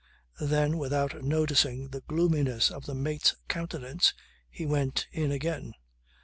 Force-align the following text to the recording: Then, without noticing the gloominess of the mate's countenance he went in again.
Then, 0.39 0.79
without 0.79 1.21
noticing 1.23 1.89
the 1.89 2.01
gloominess 2.01 2.71
of 2.71 2.87
the 2.87 2.95
mate's 2.95 3.35
countenance 3.47 4.15
he 4.49 4.65
went 4.65 5.05
in 5.11 5.31
again. 5.31 5.73